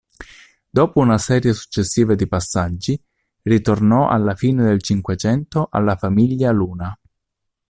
[0.67, 2.99] Dopo una serie successiva di passaggi
[3.43, 6.99] ritornò alla fine del Cinquecento alla famiglia Luna.